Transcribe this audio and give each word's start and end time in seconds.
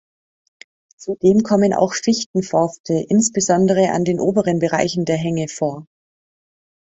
Zudem 0.97 1.43
kommen 1.43 1.75
auch 1.75 1.93
Fichtenforste, 1.93 3.05
insbesondere 3.09 3.91
an 3.91 4.03
den 4.03 4.19
oberen 4.19 4.57
Bereichen 4.57 5.05
der 5.05 5.17
Hänge 5.17 5.47
vor. 5.47 5.85